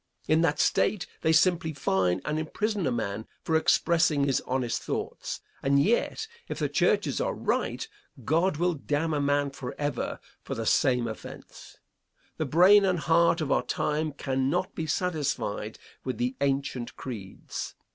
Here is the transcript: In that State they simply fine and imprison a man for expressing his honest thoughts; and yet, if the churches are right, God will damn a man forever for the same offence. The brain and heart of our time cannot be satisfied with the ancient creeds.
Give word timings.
In 0.27 0.41
that 0.41 0.59
State 0.59 1.05
they 1.21 1.31
simply 1.31 1.73
fine 1.73 2.21
and 2.25 2.39
imprison 2.39 2.87
a 2.87 2.91
man 2.91 3.27
for 3.43 3.55
expressing 3.55 4.23
his 4.23 4.41
honest 4.47 4.81
thoughts; 4.81 5.41
and 5.61 5.79
yet, 5.79 6.27
if 6.49 6.57
the 6.57 6.67
churches 6.69 7.21
are 7.21 7.35
right, 7.35 7.87
God 8.25 8.57
will 8.57 8.73
damn 8.73 9.13
a 9.13 9.21
man 9.21 9.51
forever 9.51 10.19
for 10.41 10.55
the 10.55 10.65
same 10.65 11.07
offence. 11.07 11.77
The 12.37 12.47
brain 12.47 12.83
and 12.83 12.97
heart 12.97 13.41
of 13.41 13.51
our 13.51 13.61
time 13.63 14.11
cannot 14.13 14.73
be 14.73 14.87
satisfied 14.87 15.77
with 16.03 16.17
the 16.17 16.35
ancient 16.41 16.95
creeds. 16.95 17.75